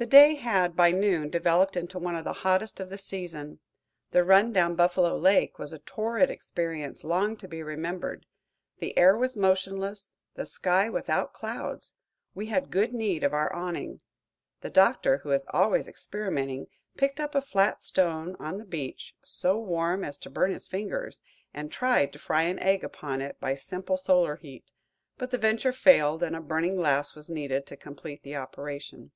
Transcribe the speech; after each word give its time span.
The 0.00 0.06
day 0.06 0.36
had, 0.36 0.76
by 0.76 0.92
noon, 0.92 1.28
developed 1.28 1.76
into 1.76 1.98
one 1.98 2.14
of 2.14 2.22
the 2.22 2.32
hottest 2.46 2.78
of 2.78 2.88
the 2.88 2.96
season. 2.98 3.58
The 4.12 4.22
run 4.22 4.52
down 4.52 4.76
Buffalo 4.76 5.16
Lake 5.18 5.58
was 5.58 5.72
a 5.72 5.80
torrid 5.80 6.30
experience 6.30 7.02
long 7.02 7.36
to 7.38 7.48
be 7.48 7.64
remembered. 7.64 8.24
The 8.78 8.96
air 8.96 9.16
was 9.16 9.36
motionless, 9.36 10.14
the 10.34 10.46
sky 10.46 10.88
without 10.88 11.32
clouds; 11.32 11.94
we 12.32 12.46
had 12.46 12.70
good 12.70 12.92
need 12.92 13.24
of 13.24 13.32
our 13.32 13.52
awning. 13.52 14.00
The 14.60 14.70
Doctor, 14.70 15.18
who 15.24 15.32
is 15.32 15.48
always 15.50 15.88
experimenting, 15.88 16.68
picked 16.96 17.18
up 17.18 17.34
a 17.34 17.42
flat 17.42 17.82
stone 17.82 18.36
on 18.38 18.58
the 18.58 18.64
beach, 18.64 19.16
so 19.24 19.58
warm 19.58 20.04
as 20.04 20.16
to 20.18 20.30
burn 20.30 20.52
his 20.52 20.68
fingers, 20.68 21.20
and 21.52 21.72
tried 21.72 22.12
to 22.12 22.20
fry 22.20 22.42
an 22.42 22.60
egg 22.60 22.84
upon 22.84 23.20
it 23.20 23.40
by 23.40 23.56
simple 23.56 23.96
solar 23.96 24.36
heat, 24.36 24.70
but 25.16 25.32
the 25.32 25.38
venture 25.38 25.72
failed 25.72 26.22
and 26.22 26.36
a 26.36 26.40
burning 26.40 26.76
glass 26.76 27.16
was 27.16 27.28
needed 27.28 27.66
to 27.66 27.76
complete 27.76 28.22
the 28.22 28.36
operation. 28.36 29.10